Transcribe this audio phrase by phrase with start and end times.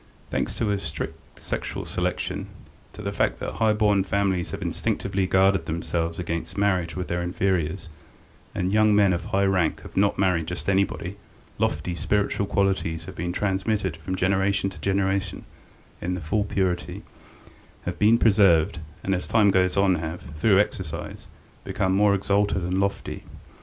[0.31, 2.47] Thanks to a strict sexual selection,
[2.93, 7.21] to the fact that high born families have instinctively guarded themselves against marriage with their
[7.21, 7.87] inferiors,
[8.55, 11.17] and young men of high rank have not married just anybody,
[11.59, 15.45] lofty, spiritual qualities have been transmitted from generation to generation
[16.01, 17.03] in their full purity,
[17.85, 21.27] have been preserved, and as time goes on have, through exercise,
[21.63, 23.21] become more exalted and lofty.